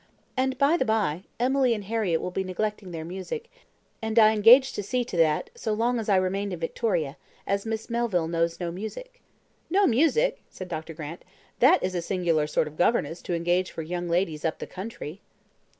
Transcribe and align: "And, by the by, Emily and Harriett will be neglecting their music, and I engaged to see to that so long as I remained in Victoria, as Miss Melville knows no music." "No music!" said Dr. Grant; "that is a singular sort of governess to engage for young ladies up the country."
"And, 0.35 0.57
by 0.57 0.77
the 0.77 0.83
by, 0.83 1.25
Emily 1.39 1.75
and 1.75 1.83
Harriett 1.83 2.21
will 2.21 2.31
be 2.31 2.43
neglecting 2.43 2.89
their 2.89 3.05
music, 3.05 3.51
and 4.01 4.17
I 4.17 4.33
engaged 4.33 4.73
to 4.73 4.81
see 4.81 5.05
to 5.05 5.15
that 5.17 5.51
so 5.53 5.73
long 5.73 5.99
as 5.99 6.09
I 6.09 6.15
remained 6.15 6.51
in 6.53 6.57
Victoria, 6.59 7.17
as 7.45 7.67
Miss 7.67 7.87
Melville 7.87 8.27
knows 8.27 8.59
no 8.59 8.71
music." 8.71 9.21
"No 9.69 9.85
music!" 9.85 10.41
said 10.49 10.69
Dr. 10.69 10.95
Grant; 10.95 11.23
"that 11.59 11.83
is 11.83 11.93
a 11.93 12.01
singular 12.01 12.47
sort 12.47 12.67
of 12.67 12.77
governess 12.77 13.21
to 13.21 13.35
engage 13.35 13.69
for 13.69 13.83
young 13.83 14.09
ladies 14.09 14.43
up 14.43 14.57
the 14.57 14.65
country." 14.65 15.21